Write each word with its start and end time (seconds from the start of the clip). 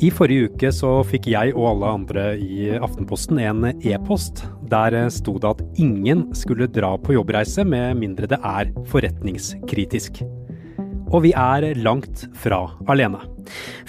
I 0.00 0.08
forrige 0.08 0.48
uke 0.48 0.68
så 0.72 0.90
fikk 1.04 1.26
jeg 1.28 1.50
og 1.52 1.66
alle 1.74 1.88
andre 1.98 2.22
i 2.40 2.70
Aftenposten 2.72 3.36
en 3.42 3.66
e-post 3.84 4.46
der 4.70 4.94
sto 5.12 5.34
det 5.36 5.50
at 5.50 5.60
ingen 5.82 6.22
skulle 6.32 6.70
dra 6.72 6.94
på 6.96 7.18
jobbreise 7.18 7.66
med 7.68 7.98
mindre 8.00 8.30
det 8.30 8.38
er 8.40 8.70
forretningskritisk. 8.88 10.22
Og 11.10 11.26
vi 11.26 11.34
er 11.36 11.74
langt 11.84 12.24
fra 12.40 12.62
alene. 12.88 13.20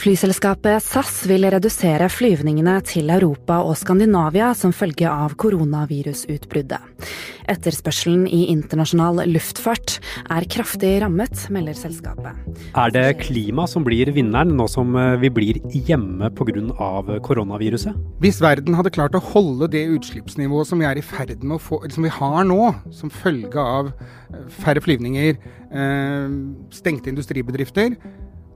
Flyselskapet 0.01 0.83
SAS 0.83 1.25
vil 1.29 1.45
redusere 1.51 2.07
flyvningene 2.11 2.77
til 2.87 3.11
Europa 3.13 3.59
og 3.65 3.77
Skandinavia 3.79 4.51
som 4.57 4.73
følge 4.75 5.09
av 5.09 5.35
koronavirusutbruddet. 5.41 7.11
Etterspørselen 7.51 8.27
i 8.29 8.45
internasjonal 8.51 9.23
luftfart 9.29 9.97
er 10.31 10.45
kraftig 10.51 10.93
rammet, 11.03 11.47
melder 11.53 11.75
selskapet. 11.77 12.37
Er 12.77 12.93
det 12.93 13.05
klima 13.23 13.65
som 13.69 13.85
blir 13.85 14.11
vinneren 14.15 14.53
nå 14.57 14.67
som 14.71 14.95
eh, 14.95 15.17
vi 15.21 15.31
blir 15.33 15.59
hjemme 15.73 16.31
pga. 16.37 17.19
koronaviruset? 17.25 17.97
Hvis 18.21 18.41
verden 18.43 18.77
hadde 18.77 18.93
klart 18.93 19.15
å 19.17 19.23
holde 19.31 19.69
det 19.73 19.83
utslippsnivået 19.97 20.69
som 20.69 20.81
vi 20.81 20.87
er 20.89 20.99
i 20.99 21.05
ferd 21.05 21.43
med 21.43 21.57
å 21.57 21.61
få, 21.61 21.81
som 21.91 22.05
vi 22.05 22.13
har 22.13 22.43
nå, 22.47 22.59
som 22.91 23.13
følge 23.13 23.59
av 23.59 23.91
eh, 23.91 24.45
færre 24.61 24.83
flyvninger, 24.83 25.39
eh, 25.71 26.35
stengte 26.75 27.11
industribedrifter, 27.11 27.97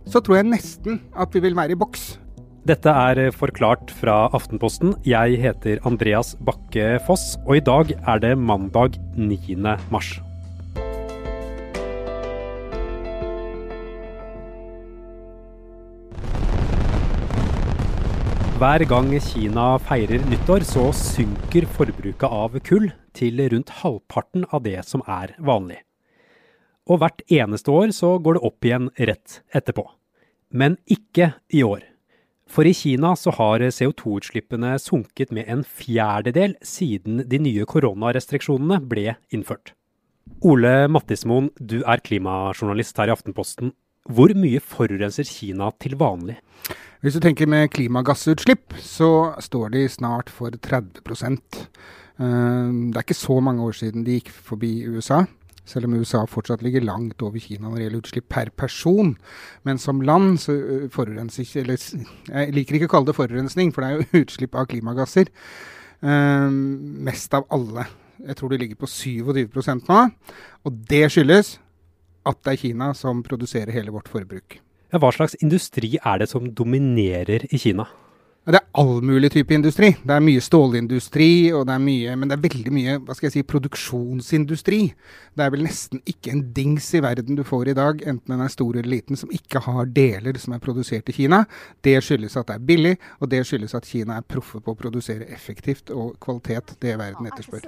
så 0.09 0.22
tror 0.22 0.40
jeg 0.40 0.52
nesten 0.52 1.02
at 1.18 1.34
vi 1.36 1.41
vil 1.45 1.58
være 1.58 1.76
i 1.76 1.80
boks. 1.80 2.16
Dette 2.66 2.90
er 2.90 3.30
forklart 3.30 3.91
fra 3.94 4.26
Aftenposten. 4.34 4.95
Jeg 5.05 5.38
heter 5.38 5.81
Andreas 5.86 6.34
Bakke 6.41 6.95
Foss, 7.05 7.36
og 7.45 7.59
i 7.59 7.66
dag 7.66 7.94
er 7.94 8.23
det 8.23 8.34
mandag 8.41 8.98
9. 9.18 9.59
mars. 9.94 10.16
Hver 18.56 18.86
gang 18.90 19.12
Kina 19.20 19.76
feirer 19.84 20.26
nyttår, 20.31 20.64
så 20.66 20.88
synker 20.95 21.67
forbruket 21.75 22.30
av 22.31 22.56
kull 22.66 22.88
til 23.14 23.45
rundt 23.52 23.73
halvparten 23.84 24.47
av 24.50 24.64
det 24.66 24.80
som 24.88 25.03
er 25.06 25.36
vanlig. 25.38 25.84
Og 26.86 27.02
hvert 27.02 27.23
eneste 27.33 27.73
år 27.73 27.94
så 27.95 28.16
går 28.22 28.38
det 28.38 28.45
opp 28.45 28.66
igjen 28.67 28.89
rett 29.09 29.39
etterpå. 29.58 29.88
Men 30.53 30.78
ikke 30.86 31.33
i 31.50 31.64
år. 31.66 31.81
For 32.45 32.67
i 32.69 32.75
Kina 32.78 33.16
så 33.17 33.33
har 33.33 33.64
CO2-utslippene 33.73 34.75
sunket 34.78 35.31
med 35.33 35.50
en 35.50 35.63
fjerdedel 35.66 36.53
siden 36.61 37.23
de 37.30 37.39
nye 37.41 37.66
koronarestriksjonene 37.66 38.78
ble 38.86 39.16
innført. 39.33 39.73
Ole 40.45 40.86
Mattismoen, 40.89 41.50
du 41.58 41.81
er 41.81 42.03
klimajournalist 42.06 43.02
her 43.02 43.09
i 43.09 43.16
Aftenposten. 43.16 43.73
Hvor 44.06 44.30
mye 44.38 44.61
forurenser 44.61 45.25
Kina 45.25 45.72
til 45.81 45.97
vanlig? 45.97 46.38
Hvis 47.02 47.17
du 47.17 47.23
tenker 47.25 47.50
med 47.50 47.72
klimagassutslipp, 47.73 48.78
så 48.78 49.33
står 49.41 49.73
de 49.73 49.88
snart 49.89 50.30
for 50.30 50.53
30 50.53 51.02
eh, 51.02 51.33
Det 52.22 52.94
er 52.94 53.02
ikke 53.02 53.17
så 53.17 53.39
mange 53.41 53.66
år 53.66 53.73
siden 53.73 54.06
de 54.06 54.19
gikk 54.19 54.30
forbi 54.30 54.86
USA 54.86 55.23
selv 55.66 55.89
om 55.89 55.97
USA 55.97 56.23
fortsatt 56.30 56.63
ligger 56.66 56.85
langt 56.85 57.21
over 57.25 57.41
Kina 57.41 57.67
når 57.67 57.77
det 57.77 57.85
gjelder 57.85 58.03
utslipp 58.03 58.27
per 58.30 58.52
person. 58.58 59.16
Men 59.66 59.81
som 59.81 60.03
land 60.05 60.39
så 60.44 60.55
forurenser 60.94 61.45
ikke 61.45 61.63
Eller 61.66 62.45
jeg 62.45 62.55
liker 62.55 62.77
ikke 62.77 62.89
å 62.91 62.94
kalle 62.95 63.09
det 63.09 63.17
forurensning, 63.17 63.73
for 63.73 63.81
det 63.81 63.89
er 63.89 63.97
jo 63.99 64.23
utslipp 64.25 64.55
av 64.55 64.69
klimagasser. 64.72 65.31
Um, 66.05 67.02
mest 67.07 67.33
av 67.33 67.47
alle. 67.53 67.88
Jeg 68.25 68.38
tror 68.39 68.52
det 68.52 68.61
ligger 68.61 68.80
på 68.83 68.89
27% 68.89 69.89
nå. 69.89 70.02
Og 70.66 70.83
det 70.89 71.07
skyldes 71.13 71.57
at 72.25 72.41
det 72.45 72.55
er 72.55 72.61
Kina 72.61 72.94
som 72.97 73.22
produserer 73.25 73.73
hele 73.73 73.94
vårt 73.94 74.09
forbruk. 74.09 74.59
Ja, 74.94 75.02
hva 75.02 75.11
slags 75.13 75.35
industri 75.44 75.95
er 75.97 76.22
det 76.22 76.29
som 76.31 76.47
dominerer 76.55 77.47
i 77.52 77.59
Kina? 77.61 77.88
Det 78.45 78.59
er 78.59 78.65
all 78.77 78.99
mulig 79.01 79.31
type 79.33 79.55
industri. 79.55 79.88
Det 80.05 80.13
er 80.13 80.21
mye 80.21 80.41
stålindustri, 80.43 81.49
og 81.57 81.63
det 81.65 81.73
er 81.73 81.81
mye, 81.81 82.11
men 82.13 82.29
det 82.29 82.35
er 82.35 82.43
veldig 82.43 82.73
mye 82.75 82.97
hva 83.01 83.15
skal 83.17 83.25
jeg 83.31 83.33
si, 83.39 83.41
produksjonsindustri. 83.49 84.81
Det 85.33 85.41
er 85.41 85.50
vel 85.56 85.66
nesten 85.66 86.03
ikke 86.06 86.29
en 86.29 86.44
dings 86.53 86.91
i 86.94 87.01
verden 87.01 87.39
du 87.39 87.41
får 87.47 87.72
i 87.73 87.75
dag, 87.79 88.05
enten 88.05 88.35
den 88.35 88.45
er 88.45 88.53
stor 88.53 88.78
eller 88.78 88.91
liten, 88.91 89.17
som 89.17 89.34
ikke 89.34 89.63
har 89.66 89.89
deler 89.89 90.38
som 90.38 90.53
er 90.53 90.61
produsert 90.61 91.09
i 91.09 91.17
Kina. 91.17 91.41
Det 91.81 91.97
skyldes 92.05 92.38
at 92.38 92.51
det 92.51 92.59
er 92.59 92.69
billig, 92.69 92.94
og 93.17 93.34
det 93.34 93.41
skyldes 93.50 93.73
at 93.81 93.89
Kina 93.89 94.22
er 94.22 94.29
proffe 94.29 94.61
på 94.61 94.75
å 94.75 94.78
produsere 94.78 95.25
effektivt 95.34 95.89
og 95.89 96.13
kvalitet 96.22 96.78
det 96.85 97.00
verden 97.01 97.25
etterspør. 97.25 97.66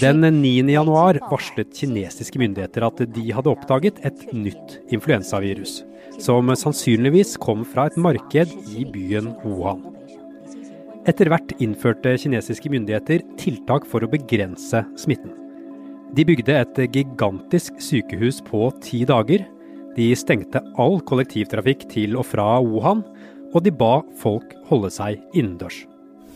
Den 0.00 0.28
9. 0.40 0.54
januar 0.72 1.20
varslet 1.28 1.76
kinesiske 1.76 2.40
myndigheter 2.40 2.88
at 2.88 3.04
de 3.04 3.32
hadde 3.36 3.52
oppdaget 3.52 4.00
et 4.00 4.30
nytt 4.32 4.80
influensavirus 4.88 5.82
som 6.22 6.50
sannsynligvis 6.54 7.36
kom 7.42 7.64
fra 7.66 7.88
et 7.90 7.96
marked 8.00 8.52
i 8.74 8.84
byen 8.88 9.32
Wuhan. 9.44 9.82
Etter 11.04 11.28
hvert 11.28 11.52
innførte 11.60 12.14
kinesiske 12.20 12.70
myndigheter 12.72 13.24
tiltak 13.40 13.84
for 13.88 14.04
å 14.04 14.10
begrense 14.10 14.84
smitten. 14.96 15.34
De 16.14 16.24
bygde 16.24 16.54
et 16.62 16.78
gigantisk 16.94 17.76
sykehus 17.82 18.40
på 18.46 18.68
ti 18.84 19.02
dager. 19.08 19.44
De 19.96 20.12
stengte 20.16 20.62
all 20.80 21.00
kollektivtrafikk 21.04 21.88
til 21.90 22.16
og 22.16 22.28
fra 22.30 22.56
Wuhan, 22.62 23.02
og 23.52 23.64
de 23.66 23.72
ba 23.74 23.98
folk 24.18 24.54
holde 24.70 24.90
seg 24.94 25.20
innendørs. 25.34 25.84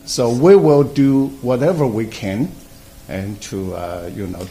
So 0.05 0.29
we 0.29 0.55
will 0.55 0.83
do 0.83 1.29
whatever 1.41 1.85
we 1.87 2.05
can 2.05 2.47
and 3.09 3.39
to, 3.41 3.73
uh, 3.73 4.09
you 4.15 4.27
know, 4.27 4.45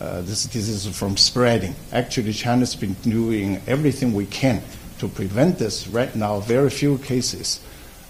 uh, 0.00 0.22
this 0.22 0.44
disease 0.44 0.86
from 0.96 1.16
spreading. 1.16 1.74
Actually, 1.92 2.32
China's 2.32 2.74
been 2.74 2.96
doing 3.02 3.60
everything 3.66 4.12
we 4.14 4.26
can 4.26 4.62
to 4.98 5.08
prevent 5.08 5.58
this. 5.58 5.88
Right 5.88 6.14
now, 6.14 6.40
very 6.40 6.70
few 6.70 6.98
cases. 6.98 7.60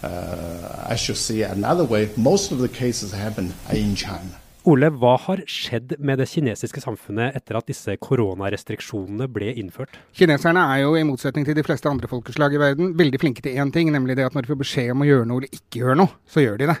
Uh, 0.03 0.85
I 0.87 0.95
should 0.95 1.17
say 1.17 1.41
another 1.41 1.83
way, 1.83 2.09
most 2.15 2.51
of 2.51 2.59
the 2.59 2.69
cases 2.69 3.11
happen 3.11 3.53
in 3.73 3.95
China. 3.95 4.39
Ole, 4.67 4.89
hva 4.91 5.13
har 5.23 5.39
skjedd 5.47 5.95
med 6.03 6.19
det 6.19 6.27
kinesiske 6.29 6.81
samfunnet 6.83 7.37
etter 7.37 7.57
at 7.57 7.67
disse 7.71 7.95
koronarestriksjonene 8.03 9.25
ble 9.31 9.53
innført? 9.57 9.95
Kineserne 10.13 10.61
er 10.75 10.83
jo, 10.83 10.91
i 10.99 11.05
motsetning 11.07 11.47
til 11.47 11.55
de 11.57 11.63
fleste 11.65 11.89
andre 11.89 12.09
folkeslag 12.11 12.53
i 12.53 12.59
verden, 12.61 12.91
veldig 12.99 13.21
flinke 13.23 13.43
til 13.45 13.55
én 13.55 13.71
ting, 13.73 13.89
nemlig 13.95 14.17
det 14.19 14.27
at 14.27 14.35
når 14.35 14.45
de 14.45 14.51
får 14.51 14.59
beskjed 14.61 14.91
om 14.93 15.05
å 15.05 15.09
gjøre 15.09 15.29
noe 15.31 15.41
eller 15.41 15.61
ikke 15.61 15.81
gjøre 15.81 15.97
noe, 16.03 16.13
så 16.29 16.43
gjør 16.43 16.59
de 16.59 16.69
det. 16.73 16.77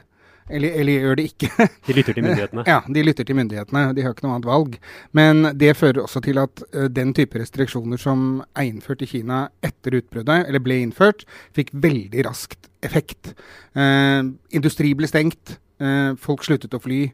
Eller, 0.49 0.73
eller, 0.81 1.03
gjør 1.03 1.19
det 1.19 1.25
ikke. 1.29 1.49
de 1.87 1.95
lytter 1.95 2.17
til 2.17 2.25
myndighetene? 2.25 2.65
Ja, 2.67 2.79
de 2.85 3.03
lytter 3.05 3.27
til 3.27 3.37
myndighetene. 3.37 3.83
De 3.95 4.05
har 4.05 4.15
ikke 4.15 4.25
noe 4.25 4.35
annet 4.37 4.49
valg. 4.49 4.77
Men 5.17 5.51
det 5.61 5.75
fører 5.77 6.01
også 6.03 6.21
til 6.25 6.41
at 6.41 6.63
uh, 6.73 6.87
den 6.91 7.13
type 7.17 7.39
restriksjoner 7.39 8.01
som 8.01 8.43
er 8.57 8.69
innført 8.69 9.03
i 9.05 9.09
Kina 9.09 9.45
etter 9.65 9.99
utbruddet, 10.01 10.47
eller 10.49 10.63
ble 10.63 10.81
innført, 10.83 11.25
fikk 11.57 11.73
veldig 11.73 12.25
raskt 12.27 12.69
effekt. 12.85 13.33
Uh, 13.77 14.33
industri 14.55 14.95
ble 14.97 15.09
stengt. 15.09 15.59
Uh, 15.79 16.15
folk 16.19 16.43
sluttet 16.43 16.75
å 16.75 16.81
fly. 16.83 17.05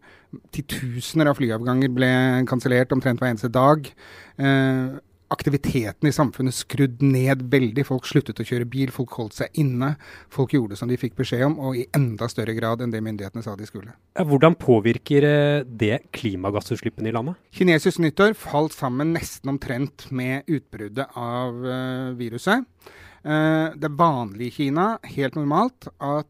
Titusener 0.56 1.30
av 1.30 1.38
flyavganger 1.40 1.92
ble 1.94 2.14
kansellert 2.50 2.96
omtrent 2.96 3.22
hver 3.22 3.36
eneste 3.36 3.52
dag. 3.54 3.92
Aktiviteten 5.36 6.08
i 6.10 6.14
samfunnet 6.16 6.56
skrudd 6.56 7.02
ned 7.04 7.44
veldig. 7.52 7.86
Folk 7.88 8.08
sluttet 8.08 8.40
å 8.40 8.46
kjøre 8.48 8.68
bil, 8.70 8.92
folk 8.96 9.16
holdt 9.20 9.38
seg 9.42 9.60
inne. 9.62 9.94
Folk 10.32 10.56
gjorde 10.56 10.78
som 10.80 10.92
de 10.92 11.00
fikk 11.00 11.18
beskjed 11.20 11.46
om, 11.50 11.58
og 11.60 11.80
i 11.80 11.86
enda 11.98 12.30
større 12.32 12.56
grad 12.58 12.84
enn 12.84 12.94
det 12.94 13.04
myndighetene 13.04 13.44
sa 13.46 13.56
de 13.60 13.68
skulle. 13.68 13.96
Hvordan 14.16 14.56
påvirker 14.60 15.28
eh, 15.28 15.66
det 15.66 16.06
klimagassutslippene 16.16 17.12
i 17.12 17.16
landet? 17.16 17.40
Kinesisk 17.56 18.04
nyttår 18.04 18.38
falt 18.40 18.76
sammen 18.76 19.14
nesten 19.16 19.52
omtrent 19.56 20.08
med 20.16 20.48
utbruddet 20.48 21.20
av 21.20 21.60
uh, 21.66 22.14
viruset. 22.18 22.64
Uh, 23.26 23.74
det 23.76 23.90
er 23.90 24.00
vanlig 24.00 24.52
i 24.52 24.56
Kina, 24.62 24.88
helt 25.16 25.38
normalt, 25.40 25.90
at 26.00 26.30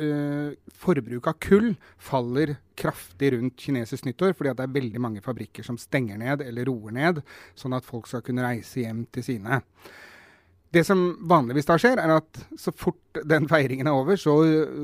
uh, 0.00 0.50
forbruket 0.80 1.30
av 1.30 1.38
kull 1.42 1.70
faller 2.00 2.56
kraftig 2.80 3.34
rundt 3.36 3.60
kinesisk 3.60 4.08
nyttår, 4.08 4.34
fordi 4.36 4.54
det 4.56 4.66
er 4.66 4.76
veldig 4.76 5.02
mange 5.04 5.24
fabrikker 5.24 5.66
som 5.66 5.78
stenger 5.80 6.20
ned 6.20 6.44
eller 6.44 6.68
roer 6.68 6.96
ned, 6.96 7.20
sånn 7.58 7.76
at 7.76 7.86
folk 7.86 8.08
skal 8.10 8.24
kunne 8.26 8.46
reise 8.46 8.82
hjem 8.82 9.04
til 9.12 9.26
sine. 9.26 9.60
Det 10.70 10.84
som 10.86 11.00
vanligvis 11.26 11.66
da 11.66 11.74
skjer, 11.82 11.98
er 11.98 12.12
at 12.14 12.42
så 12.58 12.70
fort 12.70 13.18
den 13.26 13.48
feiringen 13.50 13.88
er 13.90 13.96
over, 13.98 14.18
så 14.20 14.36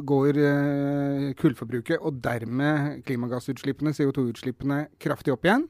går 0.06 0.41
uh, 0.43 1.31
kullforbruket 1.38 2.02
og 2.02 2.19
dermed 2.25 3.05
klimagassutslippene, 3.06 3.94
CO2-utslippene, 3.94 4.87
kraftig 5.02 5.37
opp 5.37 5.46
igjen. 5.46 5.69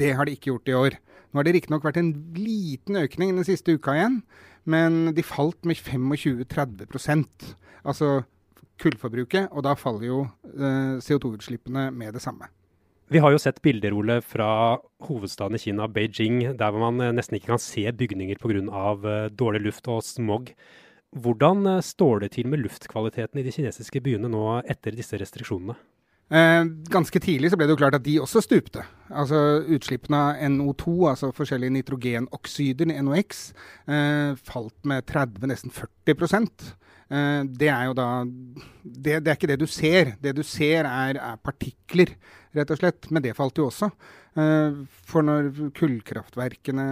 Det 0.00 0.14
har 0.18 0.26
de 0.26 0.34
ikke 0.34 0.50
gjort 0.50 0.70
i 0.72 0.78
år. 0.78 0.98
Nå 1.30 1.40
har 1.40 1.46
det 1.46 1.54
riktignok 1.56 1.86
vært 1.86 2.00
en 2.02 2.10
liten 2.36 2.98
økning 3.00 3.36
den 3.36 3.46
siste 3.46 3.76
uka 3.78 3.94
igjen, 3.96 4.18
men 4.68 5.14
de 5.14 5.24
falt 5.24 5.64
med 5.66 5.78
25-30 5.78 7.54
Altså 7.82 8.22
kullforbruket, 8.80 9.50
og 9.52 9.64
da 9.66 9.76
faller 9.78 10.08
jo 10.08 10.18
eh, 10.54 10.98
CO2-utslippene 11.04 11.90
med 11.94 12.16
det 12.16 12.22
samme. 12.24 12.48
Vi 13.12 13.20
har 13.20 13.34
jo 13.34 13.40
sett 13.42 13.60
bilder 13.60 13.92
Ole, 13.92 14.20
fra 14.24 14.78
hovedstaden 15.04 15.58
i 15.58 15.60
Kina, 15.60 15.88
Beijing, 15.88 16.54
der 16.56 16.78
man 16.80 17.00
eh, 17.02 17.12
nesten 17.12 17.36
ikke 17.36 17.52
kan 17.52 17.62
se 17.62 17.84
bygninger 17.92 18.40
pga. 18.40 18.62
Eh, 18.62 19.28
dårlig 19.36 19.66
luft 19.66 19.88
og 19.92 20.02
smog. 20.06 20.54
Hvordan 21.12 21.68
står 21.84 22.22
det 22.24 22.32
til 22.38 22.48
med 22.48 22.62
luftkvaliteten 22.64 23.40
i 23.40 23.44
de 23.44 23.52
kinesiske 23.52 24.00
byene 24.00 24.30
nå 24.32 24.62
etter 24.64 24.96
disse 24.96 25.18
restriksjonene? 25.20 25.76
Eh, 26.32 26.64
ganske 26.88 27.20
tidlig 27.20 27.50
så 27.52 27.58
ble 27.60 27.66
det 27.68 27.74
jo 27.74 27.80
klart 27.82 27.98
at 27.98 28.04
de 28.06 28.16
også 28.22 28.40
stupte. 28.40 28.84
Altså 29.12 29.60
Utslippene 29.74 30.20
av 30.30 30.38
NO2, 30.54 30.94
altså 31.10 31.28
forskjellige 31.36 31.74
nitrogenoksider, 31.74 32.88
NOx, 33.04 33.50
eh, 33.84 34.32
falt 34.40 34.88
med 34.88 35.04
30, 35.10 35.44
nesten 35.50 35.74
40 35.74 36.16
eh, 36.40 36.72
Det 37.12 37.68
er 37.68 37.90
jo 37.90 37.92
da 37.98 38.06
det, 38.82 39.18
det, 39.20 39.28
er 39.28 39.36
ikke 39.36 39.50
det 39.50 39.60
du 39.60 39.68
ser. 39.70 40.14
Det 40.22 40.32
du 40.36 40.42
ser 40.46 40.86
er, 40.88 41.18
er, 41.20 41.38
partikler, 41.44 42.14
rett 42.56 42.72
og 42.72 42.80
slett. 42.80 43.08
Men 43.12 43.24
det 43.24 43.34
falt 43.36 43.60
jo 43.60 43.68
også. 43.68 43.90
Eh, 44.32 44.78
for 45.08 45.26
når 45.26 45.50
kullkraftverkene 45.76 46.86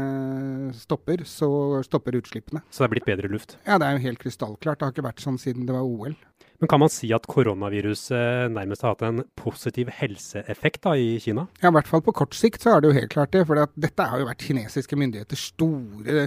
stopper, 0.76 1.24
så 1.28 1.48
stopper 1.86 2.18
utslippene. 2.20 2.62
Så 2.68 2.84
det 2.84 2.88
er 2.88 2.94
blitt 2.96 3.08
bedre 3.08 3.32
luft? 3.32 3.56
Ja, 3.64 3.78
det 3.80 3.88
er 3.88 3.96
jo 3.96 4.04
helt 4.08 4.22
krystallklart. 4.22 4.80
Det 4.80 4.88
har 4.88 4.94
ikke 4.94 5.08
vært 5.08 5.24
sånn 5.24 5.40
siden 5.40 5.68
det 5.68 5.76
var 5.76 5.88
OL. 5.88 6.16
Men 6.60 6.68
Kan 6.68 6.80
man 6.82 6.90
si 6.92 7.08
at 7.16 7.24
koronaviruset 7.24 8.52
nærmest 8.52 8.82
har 8.84 8.92
hatt 8.92 9.04
en 9.06 9.22
positiv 9.40 9.88
helseeffekt 9.96 10.82
da, 10.84 10.92
i 10.92 11.14
Kina? 11.22 11.46
Ja, 11.62 11.70
I 11.70 11.76
hvert 11.78 11.88
fall 11.88 12.02
på 12.04 12.12
kort 12.12 12.36
sikt 12.36 12.60
så 12.60 12.74
er 12.74 12.82
det 12.82 12.90
jo 12.90 12.96
helt 12.98 13.12
klart 13.14 13.32
det. 13.32 13.46
For 13.48 13.56
dette 13.80 14.08
har 14.10 14.20
jo 14.20 14.28
vært 14.28 14.44
kinesiske 14.44 14.98
myndigheters 15.00 15.46
store, 15.54 16.26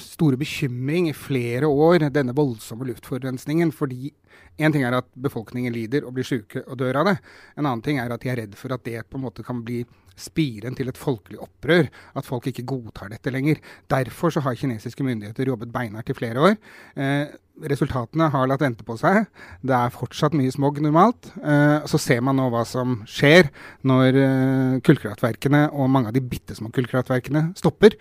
store 0.00 0.40
bekymring 0.40 1.10
i 1.10 1.16
flere 1.16 1.68
år, 1.68 2.08
denne 2.16 2.32
voldsomme 2.36 2.88
luftforurensningen. 2.88 3.74
Fordi 3.76 4.14
én 4.56 4.72
ting 4.72 4.86
er 4.88 4.96
at 5.02 5.10
befolkningen 5.20 5.76
lider 5.76 6.08
og 6.08 6.16
blir 6.16 6.28
syke 6.28 6.64
og 6.64 6.80
dør 6.80 7.02
av 7.02 7.10
det. 7.12 7.18
En 7.58 7.66
annen 7.66 7.84
ting 7.84 8.00
er 8.00 8.08
at 8.08 8.24
de 8.24 8.32
er 8.32 8.40
redd 8.46 8.56
for 8.56 8.72
at 8.72 8.88
det 8.88 9.04
på 9.04 9.20
en 9.20 9.26
måte 9.26 9.44
kan 9.44 9.60
bli 9.66 9.82
spiren 10.18 10.76
til 10.78 10.90
et 10.90 10.98
folkelig 10.98 11.40
opprør. 11.42 11.88
At 12.18 12.28
folk 12.28 12.48
ikke 12.50 12.66
godtar 12.68 13.12
dette 13.12 13.32
lenger. 13.32 13.62
Derfor 13.90 14.34
så 14.34 14.42
har 14.44 14.58
kinesiske 14.58 15.04
myndigheter 15.06 15.48
jobbet 15.52 15.72
beinhardt 15.74 16.12
i 16.12 16.16
flere 16.18 16.40
år. 16.50 16.58
Eh, 16.96 17.32
resultatene 17.68 18.28
har 18.32 18.48
latt 18.48 18.62
vente 18.64 18.84
på 18.86 18.96
seg. 19.00 19.26
Det 19.62 19.74
er 19.76 19.94
fortsatt 19.94 20.36
mye 20.38 20.52
smog 20.54 20.80
normalt. 20.82 21.32
Eh, 21.42 21.84
så 21.90 22.00
ser 22.00 22.22
man 22.24 22.38
nå 22.40 22.48
hva 22.52 22.64
som 22.68 23.00
skjer 23.08 23.50
når 23.88 24.20
eh, 24.20 24.76
kullkraftverkene 24.86 25.66
og 25.72 25.90
mange 25.92 26.12
av 26.12 26.16
de 26.16 26.24
bitte 26.24 26.56
små 26.58 26.72
kullkraftverkene 26.74 27.50
stopper. 27.58 27.98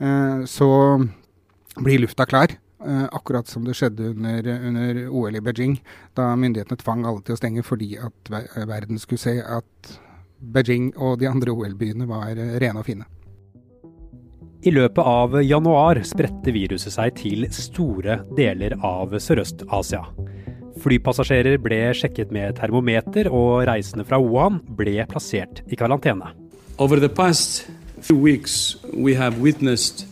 Eh, 0.00 0.42
så 0.50 0.70
blir 1.80 2.04
lufta 2.04 2.26
klar. 2.28 2.56
Uh, 2.80 3.04
akkurat 3.12 3.44
som 3.44 3.60
det 3.66 3.74
skjedde 3.76 4.06
under, 4.14 4.46
under, 4.64 4.98
OL 5.12 5.36
i 5.36 5.42
Beijing, 5.44 5.74
da 6.16 6.30
myndighetene 6.32 6.80
tvang 6.80 7.02
alle 7.04 7.20
til 7.20 7.36
å 7.36 7.36
stenge 7.36 7.60
fordi 7.60 7.90
at 8.00 8.30
verden 8.56 8.96
skulle 8.96 9.20
se 9.20 9.34
at 9.44 9.90
Beijing 10.40 10.90
og 10.96 11.18
de 11.20 11.28
andre 11.28 11.52
OL-byene 11.52 12.08
var 12.08 12.36
eh, 12.36 12.56
rene 12.62 12.80
og 12.80 12.86
fine. 12.88 13.06
I 14.60 14.72
løpet 14.74 15.06
av 15.08 15.38
januar 15.40 16.02
spredte 16.04 16.52
viruset 16.52 16.92
seg 16.92 17.14
til 17.16 17.46
store 17.54 18.18
deler 18.36 18.74
av 18.84 19.14
Sørøst-Asia. 19.16 20.02
Flypassasjerer 20.80 21.56
ble 21.60 21.78
sjekket 21.96 22.32
med 22.32 22.58
termometer, 22.58 23.28
og 23.32 23.64
reisende 23.68 24.04
fra 24.08 24.20
Wuhan 24.20 24.60
ble 24.76 25.00
plassert 25.08 25.62
i 25.68 25.78
karantene. 25.80 26.32
Over 26.78 27.00
the 27.00 27.08
past 27.08 27.68
few 28.00 28.16
weeks, 28.16 28.76
we 28.92 29.14
have 29.16 29.40
witnessed 29.40 30.06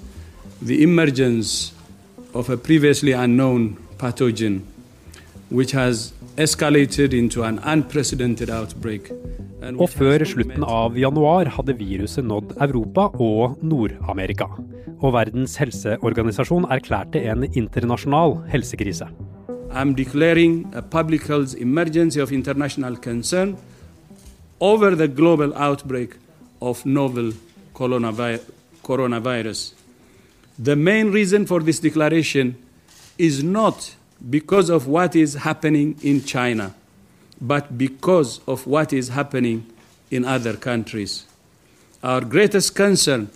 the 0.60 0.82
emergence 0.82 1.72
of 2.34 2.48
a 2.48 2.56
previously 2.56 3.12
unknown 3.12 3.76
pathogen, 3.98 4.62
which 5.50 5.72
has 5.72 6.12
escalated 6.36 7.12
into 7.12 7.42
an 7.42 7.58
unprecedented 7.64 8.50
outbreak 8.50 9.10
og 9.58 9.88
før 9.90 10.22
slutten 10.28 10.62
av 10.62 10.98
januar 10.98 11.48
hadde 11.56 11.74
viruset 11.80 12.24
nådd 12.24 12.54
Europa 12.62 13.08
og 13.18 13.58
Nord-Amerika. 13.62 14.46
Og 15.00 15.14
Verdens 15.14 15.56
helseorganisasjon 15.58 16.68
erklærte 16.70 17.24
en 17.26 17.46
internasjonal 17.52 18.38
helsekrise. 18.52 19.08
I'm 19.70 19.94
declaring 19.94 20.66
a 20.74 20.80
public 20.80 21.26
health 21.26 21.54
emergency 21.60 22.18
of 22.18 22.32
international 22.32 22.96
concern 22.96 23.56
over 24.60 24.94
the 24.94 25.08
global 25.08 25.52
outbreak 25.56 26.16
of 26.60 26.86
novel 26.86 27.32
coronavirus. 27.74 29.74
The 30.64 30.76
main 30.76 31.12
reason 31.12 31.46
for 31.46 31.60
this 31.60 31.80
declaration 31.80 32.56
is 33.18 33.42
not 33.42 33.97
because 34.30 34.70
of 34.70 34.86
what 34.86 35.14
is 35.16 35.34
happening 35.34 35.96
in 36.02 36.24
China 36.24 36.74
but 37.40 37.78
because 37.78 38.40
of 38.46 38.66
what 38.66 38.92
is 38.92 39.10
happening 39.10 39.66
in 40.10 40.24
other 40.24 40.54
countries. 40.54 41.24
Our 42.02 42.20
greatest 42.22 42.74
concern 42.74 43.28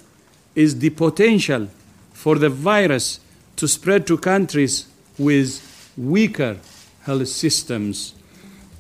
is 0.55 0.79
the 0.79 0.91
potential 0.91 1.69
for 2.13 2.37
the 2.37 2.49
virus 2.49 3.21
to 3.57 3.69
spread 3.69 4.07
to 4.07 4.19
countries 4.19 4.87
with 5.19 5.61
weaker 5.97 6.57
health 7.03 7.29
systems 7.29 8.15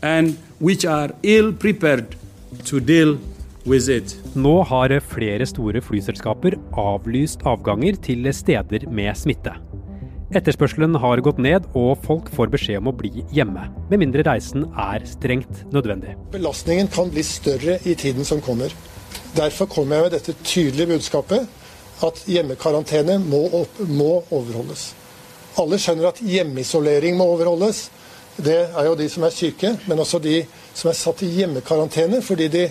and 0.00 0.38
which 0.58 0.84
are 0.84 1.10
ill 1.22 1.52
prepared 1.52 2.16
to 2.64 2.80
deal 2.80 3.18
with 3.64 3.88
it. 3.88 4.16
Nå 4.34 4.62
har 4.62 4.98
flere 5.00 5.46
store 5.46 5.80
flyselskaper 5.80 6.58
avlyst 6.72 7.46
avganger 7.46 7.98
til 8.02 8.34
steder 8.34 8.88
med 8.90 9.14
smitte. 9.16 9.71
Etterspørselen 10.32 10.94
har 10.96 11.20
gått 11.20 11.40
ned, 11.44 11.66
og 11.76 11.98
folk 12.06 12.30
får 12.32 12.48
beskjed 12.54 12.80
om 12.80 12.88
å 12.88 12.94
bli 12.96 13.20
hjemme. 13.36 13.66
Med 13.90 14.00
mindre 14.00 14.24
reisen 14.24 14.64
er 14.80 15.04
strengt 15.04 15.66
nødvendig. 15.74 16.14
Belastningen 16.32 16.88
kan 16.92 17.12
bli 17.12 17.24
større 17.26 17.76
i 17.84 17.92
tiden 18.00 18.24
som 18.24 18.40
kommer. 18.40 18.72
Derfor 19.36 19.68
kommer 19.68 19.98
jeg 19.98 20.06
med 20.06 20.16
dette 20.16 20.36
tydelige 20.40 20.94
budskapet 20.94 21.44
at 22.08 22.24
hjemmekarantene 22.24 23.18
må, 23.20 23.42
opp, 23.60 23.82
må 23.84 24.22
overholdes. 24.32 24.94
Alle 25.60 25.76
skjønner 25.76 26.08
at 26.08 26.24
hjemmeisolering 26.24 27.20
må 27.20 27.28
overholdes. 27.34 27.84
Det 28.40 28.58
er 28.72 28.88
jo 28.88 28.96
de 28.96 29.12
som 29.12 29.28
er 29.28 29.36
syke, 29.36 29.76
men 29.84 30.00
også 30.00 30.22
de 30.24 30.38
som 30.72 30.88
er 30.88 30.96
satt 30.96 31.20
i 31.26 31.32
hjemmekarantene 31.36 32.24
fordi 32.24 32.48
de 32.56 32.66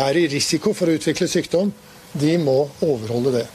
er 0.00 0.16
i 0.16 0.28
risiko 0.32 0.72
for 0.72 0.88
å 0.88 0.96
utvikle 0.96 1.28
sykdom. 1.28 1.76
De 2.16 2.38
må 2.40 2.62
overholde 2.80 3.36
det. 3.42 3.48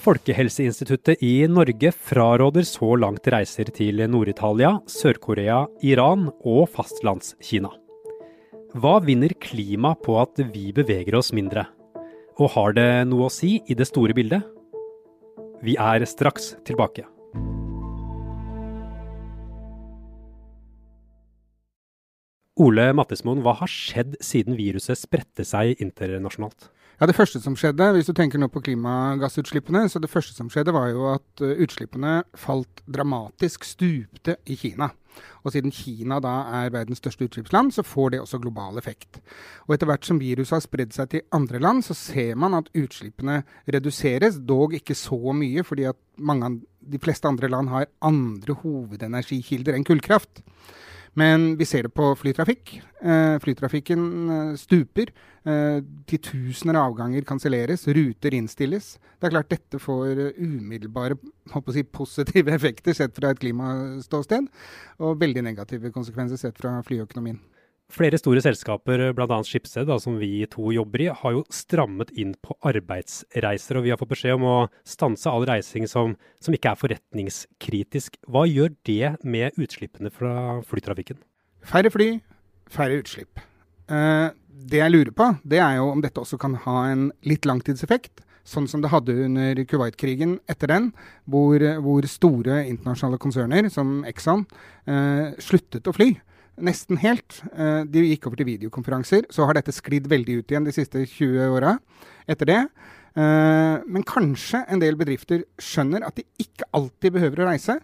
Folkehelseinstituttet 0.00 1.20
i 1.20 1.44
Norge 1.50 1.90
fraråder 1.92 2.64
så 2.64 2.94
langt 2.96 3.26
reiser 3.28 3.68
til 3.76 4.00
Nord-Italia, 4.08 4.78
Sør-Korea, 4.88 5.66
Iran 5.84 6.30
og 6.40 6.70
fastlandskina. 6.72 7.68
Hva 8.80 8.94
vinner 9.04 9.34
klima 9.44 9.92
på 10.00 10.16
at 10.22 10.40
vi 10.54 10.70
beveger 10.72 11.18
oss 11.20 11.34
mindre? 11.36 11.66
Og 12.40 12.48
har 12.54 12.78
det 12.78 12.88
noe 13.10 13.28
å 13.28 13.34
si 13.34 13.58
i 13.60 13.76
det 13.76 13.90
store 13.90 14.16
bildet? 14.16 14.40
Vi 15.60 15.76
er 15.76 16.08
straks 16.08 16.54
tilbake. 16.64 17.04
Ole 22.60 22.90
Mattismoen, 22.96 23.44
hva 23.44 23.58
har 23.60 23.68
skjedd 23.68 24.16
siden 24.24 24.56
viruset 24.56 24.96
spredte 24.96 25.44
seg 25.44 25.76
internasjonalt? 25.76 26.70
Ja, 27.00 27.06
Det 27.06 27.16
første 27.16 27.40
som 27.40 27.54
skjedde, 27.56 27.86
hvis 27.96 28.10
du 28.10 28.12
tenker 28.12 28.36
nå 28.36 28.50
på 28.52 28.60
klimagassutslippene, 28.60 29.86
så 29.88 29.96
det 30.04 30.10
første 30.12 30.34
som 30.36 30.50
skjedde 30.52 30.74
var 30.76 30.90
jo 30.92 31.06
at 31.14 31.40
uh, 31.40 31.54
utslippene 31.64 32.18
falt 32.36 32.82
dramatisk, 32.84 33.64
stupte 33.64 34.34
i 34.44 34.58
Kina. 34.60 34.90
Og 35.40 35.54
siden 35.54 35.72
Kina 35.72 36.18
da 36.20 36.34
er 36.58 36.74
verdens 36.74 37.00
største 37.00 37.24
utslippsland, 37.24 37.72
så 37.72 37.86
får 37.88 38.12
det 38.12 38.20
også 38.20 38.42
global 38.44 38.76
effekt. 38.76 39.22
Og 39.64 39.78
etter 39.78 39.88
hvert 39.88 40.04
som 40.04 40.20
viruset 40.20 40.58
har 40.58 40.66
spredd 40.66 40.92
seg 40.92 41.08
til 41.14 41.24
andre 41.32 41.62
land, 41.64 41.86
så 41.88 41.96
ser 41.96 42.36
man 42.36 42.58
at 42.58 42.68
utslippene 42.76 43.40
reduseres, 43.64 44.36
dog 44.36 44.76
ikke 44.76 44.92
så 44.92 45.32
mye, 45.32 45.64
fordi 45.64 45.88
at 45.88 45.96
mange, 46.20 46.58
de 46.84 47.00
fleste 47.00 47.32
andre 47.32 47.48
land 47.48 47.72
har 47.72 47.88
andre 48.04 48.60
hovedenergikilder 48.60 49.72
enn 49.72 49.88
kullkraft. 49.88 50.44
Men 51.18 51.56
vi 51.58 51.66
ser 51.66 51.86
det 51.86 51.94
på 51.94 52.06
flytrafikk. 52.18 52.76
Eh, 53.02 53.36
flytrafikken 53.42 54.02
eh, 54.30 54.54
stuper. 54.60 55.10
Eh, 55.42 55.80
titusener 56.06 56.78
av 56.78 56.92
avganger 56.92 57.26
kanselleres, 57.26 57.86
ruter 57.88 58.34
innstilles. 58.36 58.92
Det 59.18 59.26
er 59.28 59.34
klart 59.34 59.50
dette 59.50 59.80
får 59.82 60.20
umiddelbare 60.38 61.18
si, 61.74 61.82
positive 61.82 62.54
effekter 62.58 62.94
sett 62.96 63.16
fra 63.16 63.32
et 63.32 63.40
klimaståsted, 63.42 64.46
og 65.00 65.18
veldig 65.22 65.46
negative 65.48 65.90
konsekvenser 65.94 66.38
sett 66.40 66.60
fra 66.60 66.76
flyøkonomien. 66.86 67.40
Flere 67.90 68.18
store 68.20 68.38
selskaper, 68.44 69.02
bl.a. 69.16 69.36
Schibsted, 69.46 69.88
som 70.02 70.18
vi 70.20 70.44
to 70.50 70.70
jobber 70.70 71.02
i, 71.02 71.08
har 71.10 71.34
jo 71.34 71.42
strammet 71.50 72.12
inn 72.14 72.36
på 72.38 72.54
arbeidsreiser. 72.70 73.80
Og 73.80 73.86
vi 73.86 73.90
har 73.90 73.98
fått 73.98 74.12
beskjed 74.12 74.36
om 74.36 74.46
å 74.46 74.56
stanse 74.86 75.30
all 75.30 75.46
reising 75.48 75.88
som, 75.90 76.14
som 76.38 76.54
ikke 76.54 76.70
er 76.70 76.78
forretningskritisk. 76.78 78.20
Hva 78.30 78.44
gjør 78.46 78.76
det 78.86 79.16
med 79.26 79.58
utslippene 79.58 80.12
fra 80.14 80.60
flytrafikken? 80.70 81.18
Færre 81.66 81.90
fly, 81.90 82.08
færre 82.70 83.02
utslipp. 83.02 83.42
Eh, 83.90 84.28
det 84.70 84.82
jeg 84.84 84.94
lurer 84.94 85.12
på, 85.16 85.32
det 85.42 85.58
er 85.58 85.80
jo 85.80 85.90
om 85.90 86.02
dette 86.04 86.22
også 86.22 86.38
kan 86.40 86.54
ha 86.68 86.78
en 86.92 87.08
litt 87.26 87.48
langtidseffekt. 87.48 88.22
Sånn 88.46 88.70
som 88.70 88.80
det 88.82 88.94
hadde 88.94 89.18
under 89.26 89.58
Kuwait-krigen 89.68 90.38
etter 90.50 90.70
den, 90.70 90.90
hvor, 91.30 91.60
hvor, 91.82 92.06
store 92.08 92.62
internasjonale 92.70 93.18
konserner 93.20 93.68
som 93.72 94.00
Exxon 94.08 94.46
eh, 94.86 95.34
sluttet 95.42 95.90
å 95.90 95.94
fly 95.94 96.14
nesten 96.64 97.00
helt. 97.02 97.40
Eh, 97.52 97.82
de 97.90 98.06
gikk 98.12 98.28
over 98.28 98.40
til 98.40 98.48
videokonferanser. 98.52 99.28
Så 99.32 99.46
har 99.46 99.58
dette 99.58 99.74
sklidd 99.74 100.08
veldig 100.10 100.40
ut 100.40 100.52
igjen 100.52 100.66
de 100.66 100.74
siste 100.74 101.04
20 101.04 101.54
åra 101.56 101.76
etter 102.30 102.50
det. 102.50 102.60
Eh, 103.18 103.76
men 103.90 104.06
kanskje 104.06 104.64
en 104.70 104.82
del 104.82 104.98
bedrifter 104.98 105.44
skjønner 105.60 106.06
at 106.06 106.20
de 106.20 106.26
ikke 106.42 106.68
alltid 106.76 107.16
behøver 107.16 107.42
å 107.42 107.48
reise. 107.50 107.80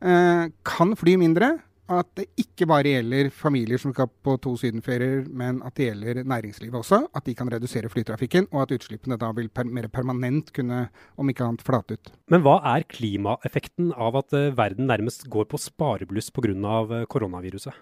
Eh, 0.00 0.46
kan 0.64 0.96
fly 0.96 1.18
mindre, 1.20 1.58
at 1.90 2.06
det 2.14 2.28
ikke 2.38 2.68
bare 2.70 2.92
gjelder 2.92 3.32
familier 3.34 3.80
som 3.82 3.90
skal 3.90 4.06
på 4.22 4.36
to 4.38 4.52
sydenferier, 4.60 5.24
men 5.26 5.58
at 5.66 5.74
det 5.74 5.88
gjelder 5.88 6.22
næringslivet 6.22 6.78
også. 6.78 7.00
At 7.18 7.26
de 7.26 7.34
kan 7.34 7.50
redusere 7.50 7.90
flytrafikken, 7.90 8.46
og 8.54 8.62
at 8.62 8.76
utslippene 8.78 9.18
da 9.18 9.32
vil 9.34 9.50
per 9.50 9.66
mer 9.66 9.90
permanent 9.90 10.52
kunne, 10.54 10.84
om 11.18 11.32
ikke 11.34 11.48
annet, 11.48 11.66
flate 11.66 11.98
ut. 11.98 12.12
Men 12.30 12.46
hva 12.46 12.60
er 12.76 12.86
klimaeffekten 12.86 13.90
av 13.98 14.22
at 14.22 14.38
verden 14.54 14.86
nærmest 14.86 15.26
går 15.28 15.50
på 15.50 15.58
sparebluss 15.58 16.30
pga. 16.30 17.02
Koronaviruset? 17.10 17.74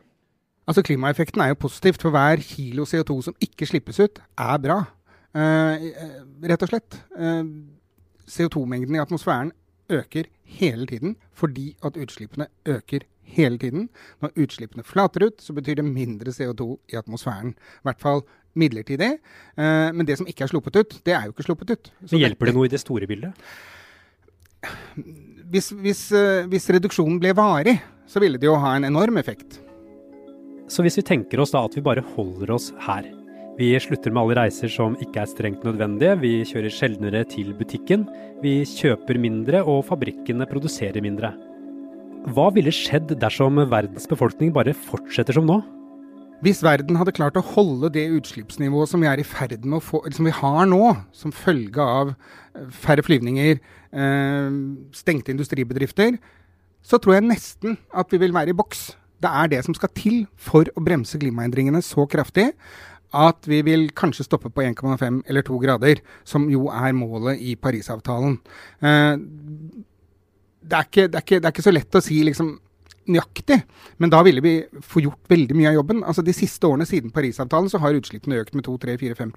Altså 0.69 0.85
Klimaeffekten 0.85 1.41
er 1.41 1.55
jo 1.55 1.63
positivt, 1.65 2.03
for 2.05 2.13
hver 2.13 2.43
kilo 2.45 2.85
CO2 2.85 3.23
som 3.25 3.37
ikke 3.41 3.67
slippes 3.67 4.01
ut, 4.05 4.21
er 4.21 4.59
bra. 4.61 4.83
Uh, 5.33 5.89
rett 6.45 6.65
og 6.65 6.71
slett. 6.71 6.99
CO2-mengden 8.29 8.99
i 8.99 9.01
atmosfæren 9.01 9.55
øker 9.89 10.29
hele 10.45 10.87
tiden 10.87 11.17
fordi 11.33 11.77
at 11.85 11.97
utslippene 11.97 12.47
øker 12.67 13.07
hele 13.23 13.59
tiden. 13.59 13.89
Når 14.21 14.33
utslippene 14.37 14.85
flater 14.85 15.27
ut, 15.27 15.43
så 15.43 15.53
betyr 15.53 15.75
det 15.75 15.85
mindre 15.85 16.33
CO2 16.33 16.77
i 16.93 16.97
atmosfæren. 16.97 17.49
I 17.49 17.89
hvert 17.89 18.01
fall 18.01 18.23
midlertidig. 18.55 19.13
Eh, 19.59 19.89
men 19.95 20.07
det 20.07 20.19
som 20.19 20.27
ikke 20.27 20.45
er 20.45 20.53
sluppet 20.53 20.77
ut, 20.77 21.01
det 21.07 21.15
er 21.15 21.25
jo 21.27 21.35
ikke 21.35 21.47
sluppet 21.47 21.71
ut. 21.71 21.93
Så 22.07 22.17
men 22.17 22.25
Hjelper 22.25 22.51
det 22.51 22.55
noe 22.57 22.67
i 22.67 22.73
det 22.73 22.81
store 22.81 23.07
bildet? 23.07 23.33
Hvis, 25.49 25.71
hvis, 25.71 26.01
uh, 26.13 26.49
hvis 26.51 26.67
reduksjonen 26.75 27.21
ble 27.23 27.31
varig, 27.37 27.77
så 28.11 28.21
ville 28.21 28.41
det 28.41 28.49
jo 28.49 28.57
ha 28.59 28.75
en 28.77 28.89
enorm 28.89 29.21
effekt. 29.21 29.61
Så 30.69 30.85
hvis 30.85 30.99
vi 31.01 31.07
tenker 31.07 31.41
oss 31.41 31.55
da 31.55 31.63
at 31.65 31.77
vi 31.77 31.85
bare 31.85 32.05
holder 32.15 32.53
oss 32.53 32.71
her, 32.85 33.07
vi 33.59 33.73
slutter 33.83 34.13
med 34.15 34.23
alle 34.23 34.37
reiser 34.39 34.71
som 34.71 34.95
ikke 35.03 35.25
er 35.25 35.31
strengt 35.31 35.65
nødvendige, 35.67 36.15
vi 36.21 36.33
kjører 36.47 36.71
sjeldnere 36.71 37.25
til 37.27 37.51
butikken, 37.59 38.05
vi 38.45 38.61
kjøper 38.69 39.19
mindre 39.19 39.65
og 39.65 39.81
fabrikkene 39.89 40.47
produserer 40.47 41.03
mindre. 41.03 41.33
Hva 42.35 42.51
ville 42.55 42.75
skjedd 42.75 43.17
dersom 43.19 43.59
verdens 43.71 44.07
befolkning 44.11 44.53
bare 44.55 44.77
fortsetter 44.77 45.35
som 45.35 45.49
nå? 45.49 45.59
Hvis 46.45 46.61
verden 46.63 47.01
hadde 47.01 47.17
klart 47.17 47.39
å 47.41 47.43
holde 47.43 47.91
det 47.97 48.05
utslippsnivået 48.15 48.93
som 48.93 49.03
vi 49.03 49.09
er 49.11 49.19
i 49.19 49.27
ferd 49.27 49.57
med 49.65 49.81
å 49.81 49.83
få, 49.83 50.05
som 50.15 50.29
vi 50.29 50.37
har 50.39 50.69
nå, 50.71 50.83
som 51.11 51.35
følge 51.35 51.83
av 51.83 52.13
eh, 52.13 52.69
færre 52.71 53.03
flyvninger, 53.03 53.59
eh, 53.91 54.61
stengte 54.95 55.35
industribedrifter, 55.35 56.21
så 56.87 57.03
tror 57.03 57.19
jeg 57.19 57.27
nesten 57.27 57.75
at 57.91 58.15
vi 58.15 58.23
vil 58.23 58.37
være 58.37 58.55
i 58.55 58.59
boks. 58.61 58.93
Det 59.19 59.31
er 59.31 59.51
det 59.51 59.65
som 59.67 59.75
skal 59.75 59.91
til 59.97 60.21
for 60.39 60.69
å 60.77 60.85
bremse 60.85 61.19
klimaendringene 61.19 61.83
så 61.83 62.07
kraftig 62.11 62.53
at 63.17 63.49
vi 63.49 63.63
vil 63.65 63.89
kanskje 63.97 64.27
stoppe 64.27 64.51
på 64.53 64.63
1,5 64.63 65.23
eller 65.29 65.45
2 65.47 65.59
grader, 65.63 66.01
som 66.25 66.49
jo 66.53 66.69
er 66.69 66.93
målet 66.93 67.41
i 67.41 67.57
Parisavtalen. 67.57 68.39
Eh, 68.85 69.17
det, 70.61 70.77
er 70.77 70.89
ikke, 70.89 71.07
det, 71.09 71.15
er 71.15 71.25
ikke, 71.25 71.39
det, 71.39 71.45
er 71.45 71.55
ikke, 71.55 71.69
så 71.69 71.73
lett 71.73 71.97
å 71.99 72.05
si 72.05 72.21
liksom 72.27 72.59
nøyaktig, 73.09 73.63
men 73.97 74.13
da 74.13 74.21
ville 74.21 74.43
vi 74.45 74.53
få 74.85 75.01
gjort 75.01 75.31
veldig 75.33 75.57
mye 75.57 75.71
av 75.71 75.79
jobben. 75.79 76.03
Altså 76.05 76.21
De 76.21 76.35
siste 76.37 76.69
årene 76.69 76.85
siden 76.85 77.13
Parisavtalen 77.15 77.71
så 77.73 77.81
har 77.81 77.97
utslippene 77.97 78.43
økt 78.43 78.53
med 78.59 78.69
2-3-4-5 78.69 79.33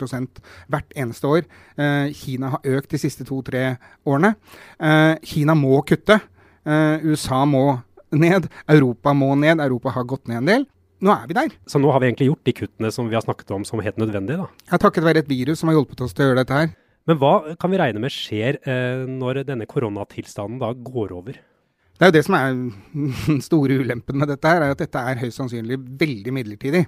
hvert 0.67 0.91
eneste 0.91 1.31
år. 1.31 1.47
Eh, 1.79 2.11
Kina 2.17 2.57
har 2.57 2.75
økt 2.75 2.91
de 2.91 2.99
siste 2.99 3.23
to-tre 3.23 3.77
årene. 4.03 4.35
Eh, 4.83 5.15
Kina 5.23 5.55
må 5.55 5.79
kutte. 5.87 6.19
USA 6.61 7.39
må 7.49 7.79
ned. 8.11 8.47
Europa 8.67 9.15
må 9.17 9.33
ned. 9.39 9.63
Europa 9.63 9.95
har 9.95 10.07
gått 10.07 10.27
ned 10.31 10.43
en 10.43 10.53
del 10.53 10.69
nå 11.01 11.13
er 11.13 11.25
vi 11.29 11.37
der. 11.37 11.53
Så 11.69 11.81
nå 11.81 11.89
har 11.93 12.01
vi 12.01 12.11
egentlig 12.11 12.29
gjort 12.29 12.45
de 12.45 12.53
kuttene 12.53 12.91
som 12.93 13.09
vi 13.09 13.17
har 13.17 13.25
snakket 13.25 13.51
om 13.55 13.65
som 13.65 13.81
helt 13.81 13.97
nødvendige, 13.97 14.43
da? 14.43 14.65
Ja, 14.69 14.77
takket 14.81 15.05
være 15.05 15.23
et 15.23 15.31
virus 15.31 15.61
som 15.61 15.71
har 15.71 15.79
hjulpet 15.79 16.03
oss 16.05 16.13
til 16.13 16.25
å 16.25 16.29
gjøre 16.29 16.43
dette 16.43 16.59
her. 16.59 16.73
Men 17.09 17.17
hva 17.17 17.33
kan 17.57 17.71
vi 17.73 17.79
regne 17.81 18.03
med 18.03 18.13
skjer 18.13 18.59
eh, 18.61 19.07
når 19.09 19.41
denne 19.47 19.65
koronatilstanden 19.69 20.61
da 20.61 20.69
går 20.77 21.15
over? 21.17 21.39
Det 22.01 22.07
er 22.07 22.09
jo 22.09 22.15
det 22.15 22.25
som 22.25 22.33
er 22.33 22.55
den 23.29 23.41
store 23.45 23.75
ulempen 23.77 24.17
med 24.17 24.31
dette, 24.31 24.49
her, 24.49 24.63
er 24.65 24.71
at 24.73 24.79
dette 24.81 25.01
er 25.05 25.19
høyst 25.21 25.37
sannsynlig 25.37 25.75
veldig 25.99 26.31
midlertidig. 26.33 26.79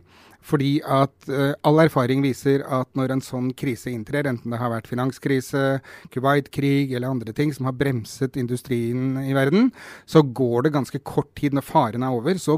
Fordi 0.42 0.72
at 0.82 1.28
uh, 1.30 1.52
all 1.70 1.82
erfaring 1.84 2.24
viser 2.24 2.64
at 2.66 2.88
når 2.98 3.12
en 3.14 3.20
sånn 3.22 3.52
krise 3.54 3.92
inntrer, 3.92 4.26
enten 4.26 4.50
det 4.50 4.58
har 4.58 4.72
vært 4.74 4.88
finanskrise, 4.90 5.62
Kuwait-krig 6.16 6.96
eller 6.98 7.14
andre 7.14 7.36
ting 7.38 7.54
som 7.54 7.70
har 7.70 7.76
bremset 7.78 8.40
industrien 8.42 9.20
i 9.22 9.36
verden, 9.38 9.70
så 10.10 10.24
går 10.26 10.66
det 10.66 10.72
ganske 10.74 11.02
kort 11.06 11.30
tid 11.38 11.54
når 11.54 11.68
faren 11.68 12.02
er 12.08 12.16
over. 12.18 12.42
så 12.42 12.58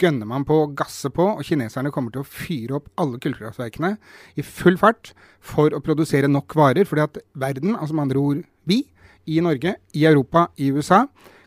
gønner 0.00 0.24
man 0.24 0.46
på, 0.48 0.56
gasser 0.72 1.12
på, 1.12 1.26
og 1.34 1.44
kineserne 1.44 1.92
kommer 1.92 2.14
til 2.14 2.22
å 2.22 2.30
fyre 2.30 2.78
opp 2.78 2.86
alle 2.96 3.20
kullkraftverkene 3.20 3.90
i 4.40 4.46
full 4.46 4.80
fart 4.80 5.12
for 5.44 5.76
å 5.76 5.82
produsere 5.84 6.32
nok 6.32 6.56
varer. 6.56 6.88
fordi 6.88 7.04
at 7.04 7.20
verden, 7.36 7.76
altså 7.76 7.92
med 7.92 8.06
andre 8.08 8.24
ord 8.24 8.40
vi, 8.64 8.86
i 9.28 9.36
Norge, 9.44 9.74
i 9.92 10.06
Europa, 10.08 10.46
i 10.56 10.70
USA, 10.72 11.02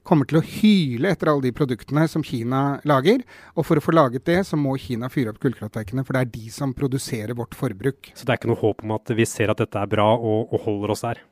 kommer 0.07 0.27
til 0.29 0.39
å 0.39 0.45
hyle 0.45 1.11
etter 1.13 1.31
alle 1.31 1.47
de 1.47 1.53
produktene 1.55 2.05
som 2.11 2.23
Kina 2.25 2.79
lager. 2.87 3.23
Og 3.55 3.67
for 3.67 3.79
å 3.79 3.83
få 3.83 3.95
laget 3.95 4.25
det, 4.29 4.41
så 4.47 4.59
må 4.59 4.75
Kina 4.81 5.09
fyre 5.11 5.33
opp 5.33 5.41
kullkraftverkene, 5.43 6.05
for 6.05 6.15
det 6.15 6.23
er 6.23 6.33
de 6.33 6.53
som 6.53 6.75
produserer 6.75 7.35
vårt 7.37 7.55
forbruk. 7.57 8.13
Så 8.13 8.27
det 8.27 8.35
er 8.35 8.41
ikke 8.41 8.51
noe 8.51 8.61
håp 8.63 8.83
om 8.85 8.95
at 8.97 9.13
vi 9.15 9.27
ser 9.29 9.53
at 9.53 9.63
dette 9.63 9.79
er 9.79 9.91
bra 9.91 10.09
og, 10.15 10.53
og 10.53 10.67
holder 10.67 10.95
oss 10.95 11.05
der? 11.07 11.23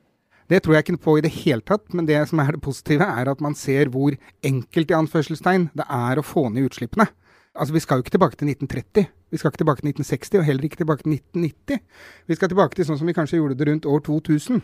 Det 0.50 0.58
tror 0.60 0.76
jeg 0.76 0.84
ikke 0.84 1.04
på 1.04 1.16
i 1.16 1.24
det 1.24 1.32
hele 1.32 1.64
tatt, 1.64 1.86
men 1.96 2.08
det 2.08 2.18
som 2.28 2.40
er 2.42 2.56
det 2.56 2.64
positive, 2.64 3.06
er 3.06 3.30
at 3.30 3.40
man 3.40 3.54
ser 3.56 3.88
hvor 3.92 4.16
enkelt 4.44 4.90
i 4.90 4.96
anførselstegn 4.98 5.70
det 5.78 5.86
er 5.86 6.18
å 6.18 6.26
få 6.26 6.48
ned 6.52 6.68
utslippene. 6.68 7.06
Altså, 7.52 7.72
Vi 7.72 7.80
skal 7.84 7.98
jo 7.98 8.04
ikke 8.04 8.16
tilbake 8.16 8.36
til 8.36 8.48
1930, 8.48 9.06
vi 9.30 9.38
skal 9.38 9.50
ikke 9.50 9.62
tilbake 9.62 9.80
til 9.80 9.88
1960, 9.92 10.38
og 10.40 10.44
heller 10.44 10.64
ikke 10.64 10.80
tilbake 10.80 11.02
til 11.04 11.12
1990. 11.12 11.80
Vi 12.28 12.36
skal 12.36 12.48
tilbake 12.48 12.76
til 12.76 12.88
sånn 12.88 12.98
som 13.00 13.08
vi 13.08 13.16
kanskje 13.16 13.40
gjorde 13.40 13.56
det 13.56 13.68
rundt 13.68 13.88
år 13.88 14.00
2000. 14.04 14.62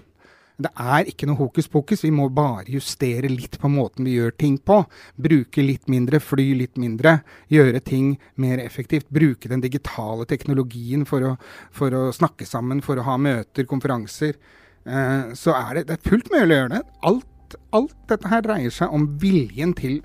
Det 0.59 0.73
er 0.75 1.07
ikke 1.07 1.29
noe 1.31 1.39
hokus 1.39 1.69
pokus, 1.71 2.01
vi 2.03 2.11
må 2.11 2.25
bare 2.35 2.65
justere 2.75 3.29
litt 3.31 3.61
på 3.63 3.69
måten 3.71 4.09
vi 4.09 4.17
gjør 4.17 4.33
ting 4.43 4.57
på. 4.59 4.81
Bruke 5.15 5.63
litt 5.63 5.87
mindre, 5.87 6.19
fly 6.19 6.49
litt 6.59 6.81
mindre, 6.83 7.21
gjøre 7.55 7.79
ting 7.87 8.17
mer 8.43 8.59
effektivt. 8.65 9.07
Bruke 9.15 9.47
den 9.53 9.63
digitale 9.63 10.27
teknologien 10.27 11.05
for 11.07 11.23
å, 11.29 11.37
for 11.71 11.95
å 11.95 12.09
snakke 12.17 12.49
sammen, 12.49 12.83
for 12.83 12.99
å 12.99 13.07
ha 13.07 13.15
møter, 13.23 13.69
konferanser. 13.71 14.35
Eh, 14.83 15.31
så 15.39 15.55
er 15.55 15.79
det, 15.79 15.87
det 15.93 15.99
er 16.01 16.11
fullt 16.11 16.33
mulig 16.35 16.49
å 16.49 16.61
gjøre 16.65 16.75
det. 16.75 16.83
Alt, 17.13 17.59
alt 17.79 17.95
dette 18.11 18.35
her 18.35 18.43
dreier 18.49 18.75
seg 18.75 18.99
om 18.99 19.07
viljen 19.23 19.77
til 19.79 20.01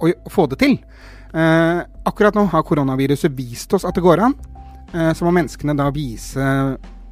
å, 0.00 0.08
å 0.08 0.32
få 0.32 0.48
det 0.54 0.62
til. 0.64 0.78
Eh, 1.36 1.84
akkurat 2.08 2.40
nå 2.40 2.46
har 2.48 2.64
koronaviruset 2.64 3.36
vist 3.36 3.76
oss 3.76 3.84
at 3.84 4.00
det 4.00 4.08
går 4.08 4.24
an. 4.24 4.40
Eh, 4.92 5.12
så 5.12 5.28
må 5.28 5.36
menneskene 5.36 5.76
da 5.76 5.92
vise 5.92 6.48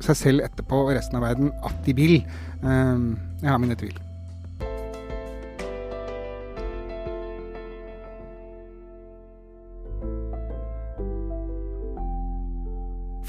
seg 0.01 0.17
selv 0.17 0.45
etterpå 0.47 0.87
og 0.87 0.95
resten 0.97 1.19
av 1.19 1.29
verden 1.29 1.53
at 1.67 1.85
de 1.85 1.95
vil. 1.97 2.17
Eh, 2.61 3.03
jeg 3.43 3.51
har 3.51 3.61
mine 3.63 3.77
tvil. 3.81 3.97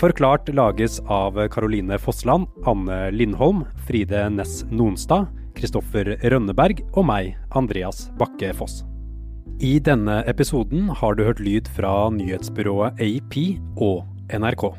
Forklart 0.01 0.49
lages 0.49 0.97
av 1.13 1.35
Caroline 1.53 1.99
Fossland, 2.01 2.47
Anne 2.65 3.11
Lindholm, 3.13 3.65
Fride 3.85 4.23
Næss 4.33 4.63
Nonstad, 4.73 5.27
Kristoffer 5.53 6.15
Rønneberg 6.23 6.81
og 6.95 7.05
meg, 7.05 7.35
Andreas 7.53 8.07
Bakke 8.17 8.49
Foss. 8.57 8.81
I 9.61 9.75
denne 9.77 10.23
episoden 10.25 10.89
har 10.89 11.13
du 11.13 11.21
hørt 11.27 11.43
lyd 11.45 11.69
fra 11.75 12.09
nyhetsbyrået 12.09 12.97
AP 12.97 13.37
og 13.77 14.07
NRK. 14.33 14.71